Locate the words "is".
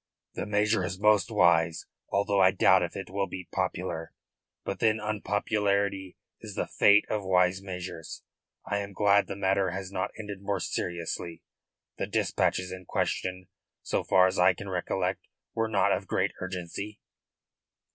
0.83-0.99, 6.39-6.55